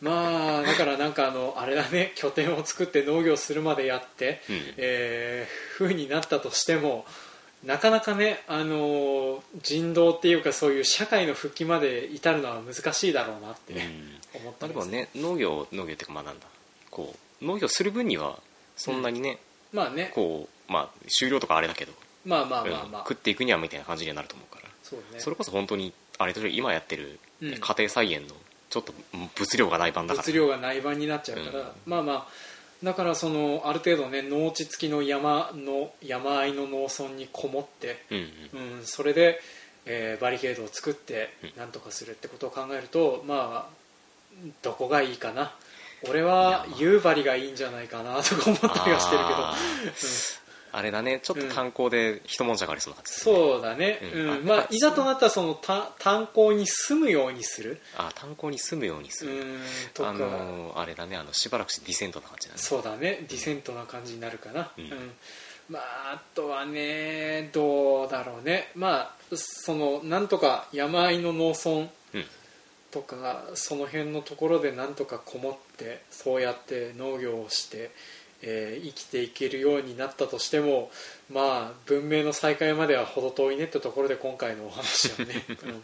[0.00, 2.12] まあだからなんかあのあれだね。
[2.16, 4.74] 拠点を作って農業するまでやって、うん。
[4.76, 7.06] えー、風になったとしても
[7.64, 14.20] なかなかね、あの人道っていうかそういう社会の復帰まで至るのは難しいだろうなってうん。
[14.34, 15.08] 思ったんですね。
[15.14, 16.46] 農業農業っていうかまあなんだ。
[16.90, 18.38] こう農業する分には
[18.76, 19.38] そんなにね、
[19.72, 20.10] まあね。
[20.14, 21.92] こうまあ終了とかあれだけど、
[22.24, 22.86] まあまあうんまあ。
[22.86, 25.20] まあ、食っていくにはみたいな感じにはなると思うから、そうね。
[25.20, 27.54] それこそ本当にあれと今やってるうん。
[27.58, 28.34] 家庭菜園の
[28.70, 28.94] ちょっと
[29.36, 30.26] 物量がない版だから。
[30.26, 31.66] 物量が内版になっちゃうから、うん。
[31.86, 32.26] まあまあ
[32.82, 38.78] だからそのある程度ね農地付きの山の山あいの農村にこもって、うんうん。
[38.78, 39.40] うん、それで、
[39.86, 41.52] えーバリケードを作ってうん。
[41.58, 43.74] なんとかするってことを考えるとまあ
[44.62, 45.54] どこがいいかな
[46.08, 49.44] 俺は夕張がいいんじゃないかなとか思ったりはしてるけど、
[50.72, 51.20] あれだね。
[51.22, 53.12] ちょっと炭鉱で一悶着ありそうな感じ。
[53.12, 54.44] そうだね、ううん。
[54.44, 59.58] まあ、いざとなったらそのた炭鉱に住むようにする、あ炭鉱に住むようにする、うん、
[59.94, 61.16] とか、あのーあれだね。
[61.16, 62.58] あのしばらくしてディセントな感じだね。
[62.60, 63.24] そうだね。
[63.28, 65.12] ディセントな感じになるかな、うん。
[65.68, 65.82] まあ、
[66.14, 68.72] あとはねどうだろうね。
[68.74, 72.24] まあそのなんとか山あいの農村うん
[72.94, 77.90] とかその辺のところでなんとかこもってそうやって農業をして、
[78.40, 80.90] えー生きていけるようになったとしても
[81.32, 85.82] まあ文明の再開までは程遠いねってところで今回のお話はね、 うん、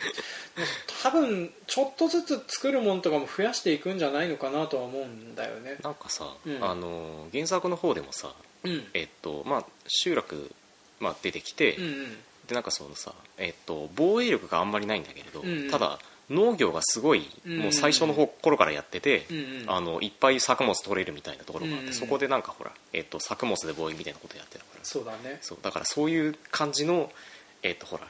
[1.03, 5.79] 多分ちょっとずつ作るものとかも増やしていくんじゃないのかなとは思うんだよね。
[5.83, 6.62] なんかさ、うん。
[6.62, 8.88] あの原作の方でもさうん。
[8.94, 10.51] えっとまあ集落、
[11.01, 12.18] まあ、出てきて、うんうん。
[12.46, 15.70] でなんかそのさ、えっと、防衛力があんまりないんだけれど、うんうん。
[15.70, 15.99] ただ
[16.31, 17.53] 農業がすごい、うん。
[17.53, 19.64] うんもう最初の方頃からやってて、うんうん。
[19.66, 24.81] あのいっぱい作物取れるみたいなところがあって、うんうんそこでなんかほら、えっと、作物で防衛みたいなことやってたから。
[24.85, 25.38] そうだね。
[25.43, 27.11] そうだからそういう感じの、
[27.62, 28.07] えっとほら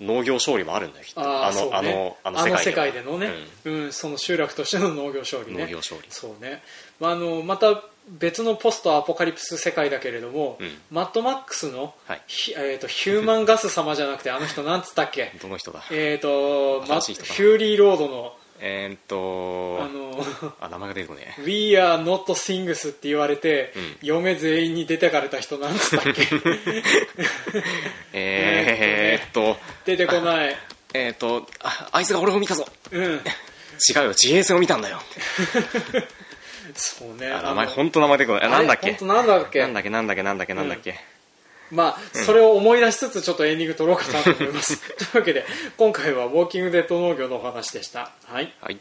[0.00, 1.20] 農業勝利もあるんだよきっと。
[1.20, 1.76] あーそうね。
[1.76, 3.30] あのあの世世界でのね、
[3.64, 5.64] うんその集落としての農業勝利ね。
[5.64, 6.06] 農業勝利。
[6.10, 6.62] そうね、
[7.04, 10.78] まあ、あのまた別のポストアポカリプス世界だけれども、うん。
[10.90, 12.22] マッドマックスの、はい。
[12.26, 15.32] ひえー、とヒューマンガス様じゃなくてあの人なんつったっけ？
[15.40, 15.82] どの人だ？
[15.90, 18.36] えーとマ新しい人かフューリーロードの。
[18.60, 20.24] えーっとあの
[20.60, 23.96] あ名前が出てこね We are not things って言われて、うん。
[24.02, 26.22] 嫁全員に出てかれた人なんつったっけ？
[28.12, 30.56] えーっと出てこない。
[30.94, 32.66] えーっとああいつが俺を見たぞ。
[32.92, 33.02] うん。
[33.04, 35.00] 違うよ自衛戦を見たんだよ
[36.74, 37.28] そうね。
[37.32, 38.46] あ名前本当名前出てこない。
[38.46, 38.92] あなんだっけ？
[39.04, 39.60] なんだっけ？
[39.60, 39.90] なんだっけ？
[39.90, 40.22] なんだっけ？
[40.22, 40.54] なんだっけ？
[40.54, 40.94] なんだっけ、
[41.70, 44.80] まあ、それを思い出しつつちょっとエンディング取ろうかなと思います。
[44.96, 45.44] というわけで
[45.76, 48.10] 今回はウォーキングデッド農業のお話でした。
[48.26, 48.52] はい。
[48.60, 48.78] はい。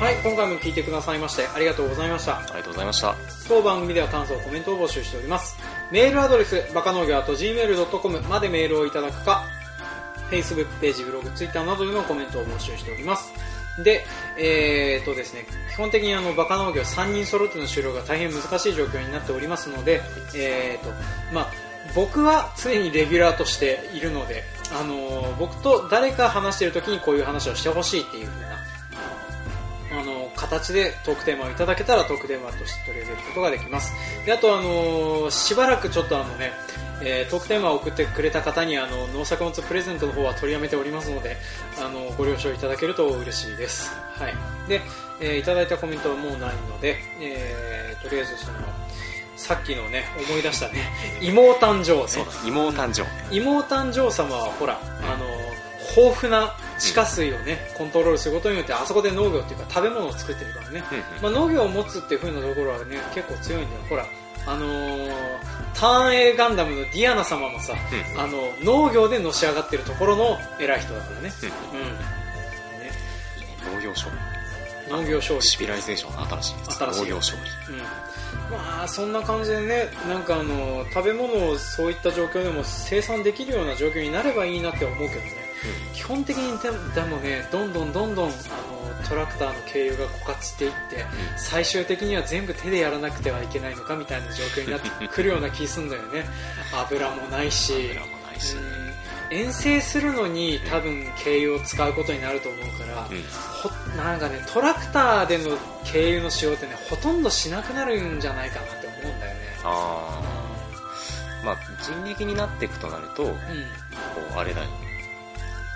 [0.00, 2.38] はい今回も聞いてくださいましてありがとうございました。
[2.38, 3.16] ありがとうございました。
[3.48, 5.56] 当番組では感想コメントを募集しております
[5.90, 9.44] メールアドレスバカ農業 .gmail.com までメールをいただくか
[10.30, 13.32] Facebook ページブログ Twitter などでのコメントを募集しております。
[13.82, 14.04] で
[14.36, 20.00] えー、とですね基本的にあのバカ農業3人揃っての終了が大変難しい状況になっておりますので
[20.34, 20.90] えー、と
[21.32, 21.52] まあ
[21.94, 24.42] 僕は常にレギュラーとしているので、
[24.78, 28.47] あのー僕と誰か話している時にこういう話をしてほしいっていう風な
[29.90, 33.92] あの形でトークテーマをいただけたらトークテーマとして取り上げることができます。
[34.26, 36.52] であとあのしばらくちょっとあのね、
[37.02, 41.36] えートークテーマを送ってくれた方にあの農作物プレゼントの方は取りやめておりますので
[41.78, 43.90] あのご了承いただけると嬉しいです。
[44.14, 44.34] はい。
[44.68, 44.80] で、
[45.20, 48.58] えーいただいたコメントはもうないので、えーとりあえずその
[49.36, 50.82] さっきのね思い出したね
[51.22, 52.08] 妹誕生ね。
[52.08, 53.04] そうだ妹誕生。
[53.34, 55.26] 妹誕生様はほらあの
[55.96, 60.82] 豊富な地下水をねコントロールすることによってあそこで農業っていうか食べ物を作ってるからね、
[61.22, 63.82] まあ、農業を持つっていう風なところはね結構強いんだよ。
[63.88, 64.06] ほら
[64.46, 65.12] あのー
[65.74, 71.32] ターン A ガンダムのディアナ様もさ、うんあの農業でのし上がってるところの偉い人だからね,、
[71.72, 71.86] うんうん。
[71.86, 72.90] ね。
[73.76, 74.10] 農業勝
[74.90, 75.40] 農業勝利。
[75.40, 77.38] 利シビライゼーションの新しい新しい農業勝
[77.68, 77.74] 利。
[77.74, 77.82] うん。
[78.50, 85.47] まあそんな感じでねなんかあの食べ物をそういった状況でも生産できるような状況になればいいなって思うけどね
[85.94, 86.58] 基本的に
[86.94, 91.04] でもねどんどんどんどんあのトラクターの経由が枯渇していって
[91.36, 96.24] 最終的には全部手でやらなくてはいけないのかみたいな状況になってくるような気すんだよね。
[96.72, 97.72] 油もないし。
[97.90, 98.88] 油もないしうん。
[99.30, 103.22] 遠征するのに多分経由を使うことになると思うから、うん。
[103.62, 109.40] ほなんかねトラクターでの経由の使用ってねほとんどしなくなるんじゃないかなって思うんだよね。
[109.64, 110.22] あ
[111.42, 113.34] あまあ人力になっていくとなるとこうん。
[113.34, 113.36] う
[114.36, 114.68] あれだよ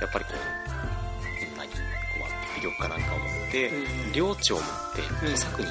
[0.02, 1.74] やっぱりこう何こ
[2.16, 4.64] うまあ威力かなんかを持って、うん領地を持っ
[5.22, 5.32] てうん。
[5.32, 5.68] 小作に、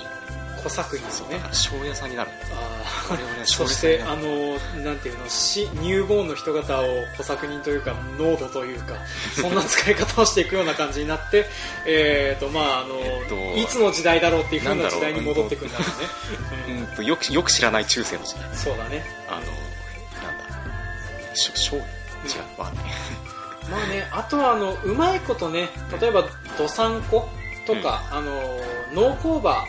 [0.63, 2.31] 小作品そうだから庄屋さんになる。
[2.55, 6.85] あ我々は そしてあのなんていうのしニューボーンの人方を
[7.17, 8.95] 小作人というか濃度というか
[9.35, 11.45] そんな使い方をしていくような感じになって
[11.85, 15.85] えーとまああの、えっといつの時代だろうっていう風なな時代に戻っていくんだろ
[16.67, 16.71] う。
[16.71, 18.49] ね、うんとよくよく知らない中世の時代。
[18.49, 19.05] うん、そうだね。
[19.27, 20.37] あのなん
[21.29, 22.01] だしょ庄屋。
[22.25, 22.85] 違うわかんない
[23.71, 26.25] まあね、あとはあのうまいことね例えば
[26.57, 27.27] どさんこ
[27.65, 28.31] とか、あの
[28.93, 29.63] 農工場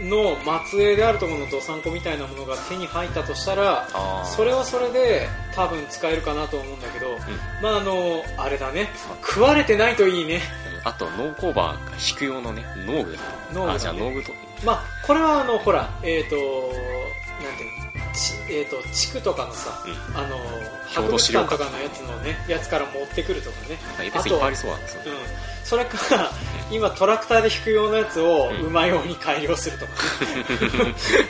[0.00, 0.10] うん。
[0.10, 4.24] の末裔であるところのどさんこみたいなものが手に入ったとしたらあー。
[4.24, 7.16] それはそれで多分使えるかなと思うんだけど、
[7.62, 8.88] まああのあれだね
[9.22, 10.40] 食われてないといいね。
[10.82, 11.78] あと農工場が
[12.10, 13.18] 引く用のね農具農具だ
[13.66, 13.72] ね。
[13.74, 14.32] あじゃあ農具と。
[14.64, 17.79] まあこれはあのほらえっ、となんていうの？
[18.12, 20.16] ちえー、と地区とかのさ、うん。
[20.16, 20.36] あの
[20.88, 23.78] 郷博物館館とかのやつのねやつから持ってくるとかね。
[23.98, 25.12] ありそうなんですようん、
[25.64, 26.30] それから
[26.70, 28.66] 今トラクターで引くようなやつをうん。
[28.70, 29.98] 馬用に改良するとか、ね、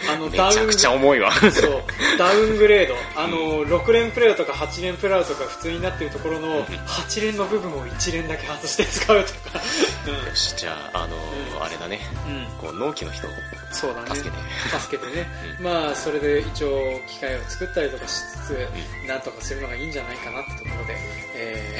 [0.13, 1.33] あのダウンめちゃくちゃ重いわ。
[1.33, 1.83] そう。
[2.19, 2.95] ダウングレード。
[3.17, 11.63] あの6連プレーとか8連プレーとか普通になってるところの8連の部分を1連だけ外して使うとか、よしじゃああのうん。
[11.63, 12.01] あれだね。
[12.27, 12.37] うん。
[12.37, 13.31] うん、こう納期の人を
[13.71, 14.15] そうだね。
[14.17, 14.79] 助けて。
[14.81, 15.27] 助けてね、
[15.61, 18.69] まあそれで一応機械を作ったりとかしつつ、
[19.05, 20.97] うなんとかするのがいいんじゃないかなってところで、
[21.35, 21.79] え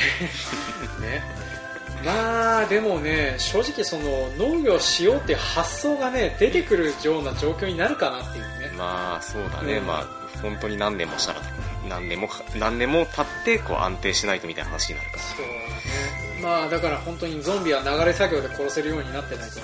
[0.99, 1.01] ー。
[1.03, 1.50] ね
[2.05, 9.87] まあでもね正直その農業しようっていう発想がね出てくるような状況になるかなっていうね、まあそうだね、うん。
[9.87, 11.43] まあ本当に何年もしたら
[11.89, 15.23] 何年もか何年も経ってこう安定しないとみたいな話になるから。
[15.23, 16.43] そうだね。
[16.43, 19.63] まあだから本当にゾンビは流れ作業で殺せるようになってないとね。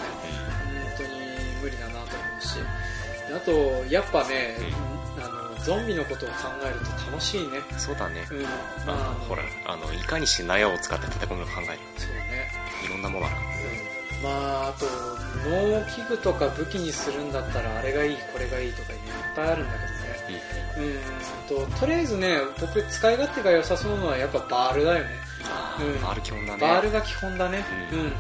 [0.85, 1.09] 本当に
[1.63, 2.07] 無理だなと思
[2.39, 2.59] うし。
[3.35, 4.96] あとやっぱね、あの
[5.67, 7.59] ゾンビのことを考えると楽しいね。
[7.77, 8.47] そうだね、うん。
[8.47, 8.49] あ
[8.87, 9.13] まあ。
[9.13, 11.79] のほらあのいかにして納屋を使って立て込みを考える。
[11.99, 12.53] そうね。
[12.87, 14.23] いろんなものがうん。
[14.23, 14.87] まああと
[15.51, 19.03] 農機具とか武器にするんだったらあれがいいこれがいいとかねいっ
[19.35, 19.97] ぱいあるんだけどね。
[20.79, 21.67] うん。
[21.67, 25.11] ととりあえずね僕使い勝手が良さそうなのはやっぱバールだよね。
[25.45, 26.01] あうん。
[26.01, 26.61] バール基本だね。
[26.61, 27.65] バールが基本だね。
[27.93, 28.13] ううんん、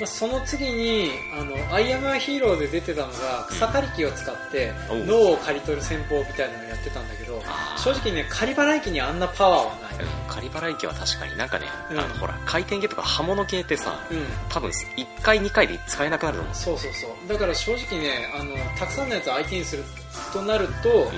[0.00, 7.42] まあ、その次にあの「アイアムアヒーロー」で出てたのが草刈り機を使って脳を刈り取る戦法みたいなのをやってたんだけど
[7.76, 10.04] 正直ね刈り払い機にあんなパワーはない。
[10.04, 10.08] うん。
[10.26, 11.98] 仮払い機は確かになんかね、うん。
[11.98, 14.24] あのほら回転系とか刃物系ってさうん。
[14.48, 16.54] 多分1回2回で使えなくなると思う。
[16.54, 17.28] そうそうそう。
[17.28, 19.84] だから正直ねあのたくさんのやつを相手にする
[20.32, 21.12] となると、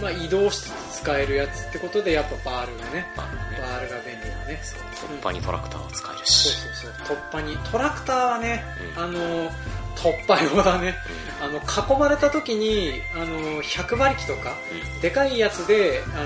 [0.00, 3.06] まあ、移動しつつ使えるやつってことでやっぱバールがね。
[3.16, 4.58] バールが便利だね。
[4.62, 4.80] そう
[5.18, 7.16] 突破にトラクターを使えるそうし、そうそう。
[7.16, 8.64] 突破にトラクターはね、
[8.96, 9.02] うん。
[9.02, 9.50] あの
[9.94, 10.94] 突破用だね。
[11.40, 14.54] あの囲まれた時にあの100馬力とか
[15.02, 16.24] でかいやつであ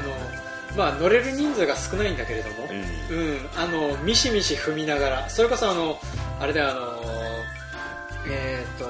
[0.73, 3.17] の、まあ、乗れる人数が少ないんだけれども、うん。
[3.17, 3.29] うん。
[3.29, 5.99] うん、あのミシミシ踏みながらそれこそあの
[6.41, 7.03] あれだよあの
[8.29, 8.85] えっ、と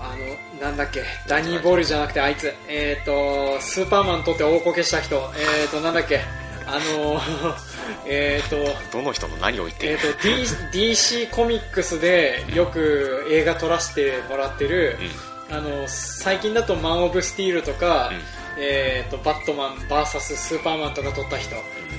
[0.00, 0.14] あ
[0.60, 2.52] のなんだっけダニー・ボールじゃなくてあいつ。
[2.68, 5.16] えっ、とスーパーマンとって大こけした人。
[5.36, 6.20] えっ、となんだっけ
[6.66, 7.20] あの
[8.06, 8.56] えっと
[8.92, 9.98] どの人の何を言ってえる？
[9.98, 10.22] ー、と
[10.72, 14.96] D DC コミックスでよく映画撮らせてもらってる、
[15.50, 18.20] あの最近だと「マン・オブ・スティール」とか、うん。
[18.58, 21.58] えー、とバットマン VS スーパーマンとか撮った人、ん。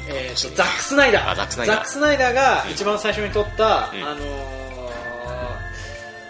[0.10, 1.30] えー、とザック・スナイダー。
[1.30, 1.58] あザックス
[2.00, 2.34] ナイダー。
[2.34, 4.04] が一番最初に撮った、うん。
[4.04, 4.58] あのー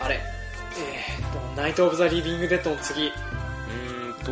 [0.01, 3.07] あれ、えー、とナイト・オブ・ザ・リビング・デッドの次。
[3.07, 4.31] うーんと？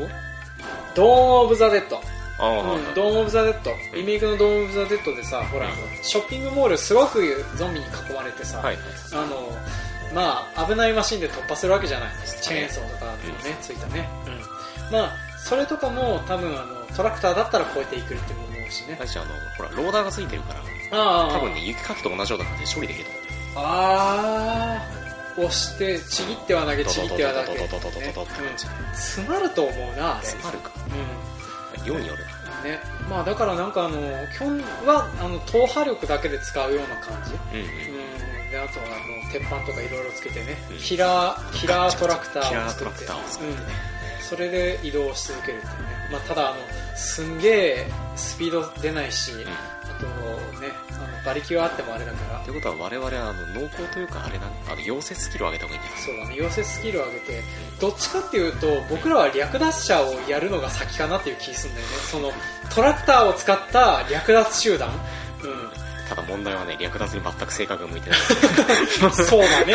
[0.96, 2.02] ドーン・オブ・ザ・デッド
[2.38, 3.72] ドーン・オブ・ザ・デッド。
[3.94, 5.68] リメイクのドーン・オブ・ザ・デッドでさほら、
[6.02, 8.78] ショッピングモールすごくゾンビに囲まれてさ、はい、
[9.14, 9.50] あの
[10.14, 12.10] まあ、危ないマシンで突破するわけじゃない
[12.42, 13.12] チェーンソーとかね、
[13.50, 18.98] ねついたね、うん、まあ、それとかも多分あのトラクターだったら超えていくって思うしね。
[19.00, 20.62] 私あのほらローダーがついてるから
[21.30, 23.24] 多分ね雪かきと同じような感じで処理できると思う。
[23.58, 24.78] あ
[25.38, 27.60] あ押してちぎっては投げちぎっては投げ、
[28.94, 31.25] 詰まると思うな詰まるか、うん
[31.86, 32.24] 量による。
[32.64, 32.80] ね。
[33.10, 34.00] まあ、だからなんかあの
[34.34, 37.66] 基本はあの投破力だけで使うような感じ、うんうん。
[37.66, 38.90] うん、であとはあ
[39.26, 40.78] の鉄板とかいろいろつけてね、うん。
[40.78, 43.06] キラーキラートラクターを作って。
[43.06, 43.12] うん、
[44.22, 46.58] それで移動し続けるっていうね、まあ、ただあの
[46.96, 50.06] すんげえスピード出ないし、あと
[50.62, 52.40] ねあの馬力はあってもあれだから。
[52.40, 56.02] ということは我々はあの濃厚というかあれだねあの溶接スキルを上げた方がいいんじゃない？
[56.04, 57.42] そうだね溶接スキルを上げて
[57.82, 61.94] どっちかっていうと僕らは略奪者をやるのが先かなっていう気するんだよね。
[62.12, 62.32] その
[62.74, 64.98] トラクターを使った略奪集団、うん、
[66.10, 68.20] ただ問題はね略奪に全く性格が向いてない。
[69.14, 69.74] そうだね、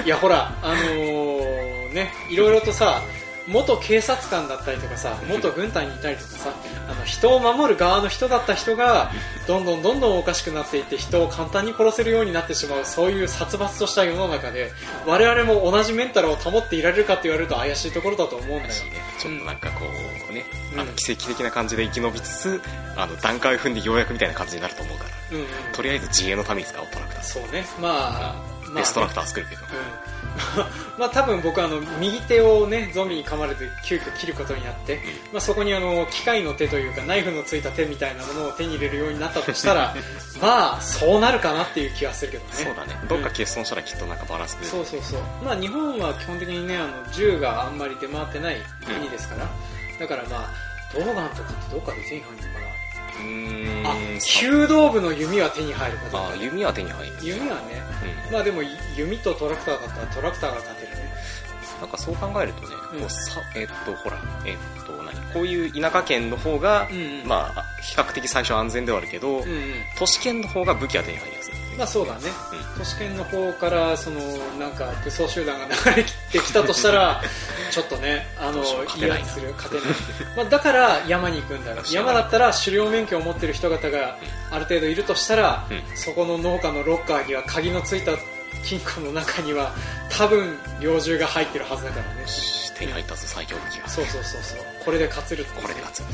[0.00, 3.00] うん、いやほらあのーねいろいろとさ
[3.46, 6.50] 元警察官だったりとかさ元軍隊にいたりとかさ
[6.87, 9.10] あの人を守る側の人だった人が
[9.46, 14.70] どんどんどんどんおかしくなっていって人を簡単に殺せるようになってしまうそういう殺伐とした世の中で
[15.06, 18.92] 我々も同じメンタルを保っていられるかって言われると怪しいところだと思うんだよしね。
[19.18, 19.86] ちょっとなんかこ
[20.30, 20.80] うね、うん。
[20.80, 22.62] あの奇跡的な感じで生き延びつつ
[22.96, 25.10] あの段階を踏んでようやくみたいな感じになると思うから。
[25.32, 27.64] うんうんとりあえず自衛のために使おうトラクターそうね。
[27.80, 29.68] まあまあベストラクター作るけど、うん。
[30.98, 35.00] まあ多分僕はあの右手をねゾンビに噛まれて急遽切ることになって、
[35.32, 39.94] まあ、そこにあの機械の手というかナイフのついた手みたいなものを手に入れるようになったとしたら
[40.40, 42.50] まあそうなるかなっていう気がするけどね。
[42.52, 42.98] そうだね。
[43.08, 45.20] どっか欠損したらきっとなんかバランスそうそうそう。
[45.42, 49.48] まあ日本は基本的にねあの銃があんまり出回ってない国ですから、
[49.98, 52.87] だからまあドーガンとかってどっかで手に入るのかな
[53.84, 57.82] あさ弓道部の弓は手に入るかどうかあ弓は手に入る弓はね。
[58.28, 58.32] うん。
[58.32, 58.62] まあでも
[58.96, 61.12] 弓とトラクターだったらトラクターが勝てるね。
[61.80, 63.00] なんかそう考えるとね、うん。
[63.00, 65.14] こうさえっとほらえっと何？
[65.32, 67.26] こういう田舎県の方が、うんうん。
[67.28, 69.74] まあ比較的最初安全ではあるけど、うんうん。
[69.98, 71.37] 都市圏の方が武器は手に入りやす。
[71.37, 71.37] いんだよね
[71.78, 72.22] まあそうだね、
[72.76, 74.20] 都市圏の方からその
[74.58, 77.22] なんか武装集団が流れてきたとしたら
[77.70, 78.64] ちょっとねあの
[78.96, 79.96] 威圧する勝てない。
[80.36, 81.76] まあだから山に行くんだよ。
[81.88, 84.18] 山だったら狩猟免許を持ってる人方が
[84.50, 85.96] ある程度いるとしたら、うん。
[85.96, 88.12] そこの農家のロッカーには鍵のついた
[88.64, 89.72] 金庫の中には
[90.10, 92.26] 多分猟銃が入ってるはずだからね。
[92.76, 93.88] 手に入ったぞ最強武器が。
[93.88, 94.58] そうそうそうそう。
[94.84, 96.00] これで勝つるこれで勝つ。
[96.00, 96.06] うん、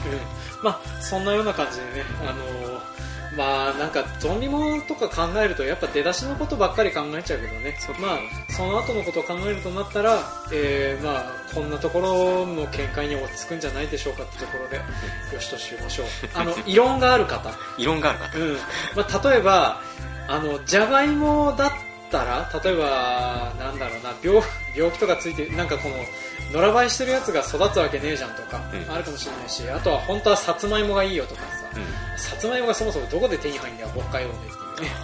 [0.62, 2.93] まあそんなような感じでねあのー
[3.36, 7.76] まあなんかゾンビものとか考えるとやっぱ出だしのことばっかり考えちゃうけどね。
[7.78, 8.18] そうまあ
[8.52, 10.18] その後のことを考えるとなったら、
[10.52, 16.06] えーまあこんなところの見解に落ち着くんじゃないでしょうかってところでよしとしましょう。
[16.34, 17.50] あの異論がある方。
[17.78, 18.38] 異論がある方。
[18.38, 18.58] うん。
[18.96, 19.80] まあ、例えば
[20.28, 21.72] あのじゃがいもだっ
[22.10, 24.42] たら例えばなんだろうな病
[24.74, 25.96] 病気とかついてなんかこの
[26.52, 28.92] 野良生えしてるやつが育つわけねえじゃんとか、うん。
[28.92, 31.63] あるかもしれないしあとは本当はさつまいもがいいよとかさ、うん
[32.16, 34.94] さつまいもがそもそもどこで手に入るんだよ北海道でっていうね、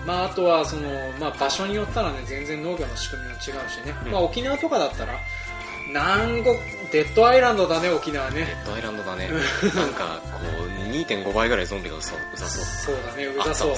[0.00, 0.06] うん。
[0.06, 0.88] まあ、あとはその、
[1.18, 3.38] まあ、場所によったらね全然農業の仕組みも違う
[3.70, 4.12] しね、うん。
[4.12, 5.18] まあ、沖縄とかだったら
[5.88, 6.56] 南国
[6.92, 8.40] デッドアイランドだね沖縄ね。
[8.40, 9.28] レッドアイランドだね。
[9.74, 12.64] なんかこう2.5倍ぐらいゾンビがうさうざそう。
[12.64, 13.70] そうだね、うざそう。
[13.70, 13.76] うん。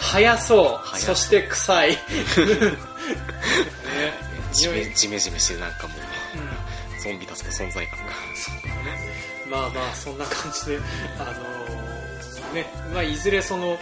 [0.00, 0.86] 早そう。
[0.86, 1.90] 早そうそして臭い。
[1.96, 1.98] ね。
[4.52, 5.98] ジメジメジメしてなんかもう
[6.38, 7.02] うん。
[7.02, 8.12] ゾンビたちの存在感が
[9.50, 10.78] まあまあ、そんな感じで、
[11.18, 13.78] あのーね、まあ、いずれその、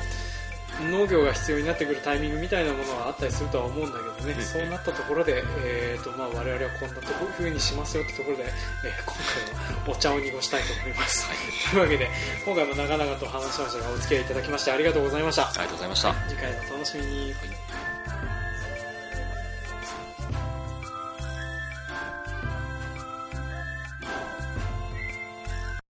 [0.91, 8.51] 農業が必要になってくるタイミングみたいなものはあったりするとは思うんだけどね、うんそうなったところで、えーとまあ、我々はこんなとこ風にしますよってところで、えー
[9.05, 11.29] 今回はお茶を濁したいと思います。
[11.71, 12.09] というわけで、
[12.45, 15.49] 今回も長々と話しましたが、お付き合いいただきましてありがとうございました。
[15.49, 17.25] ありがとうございました次回もお楽しみに。
[17.25, 17.68] はい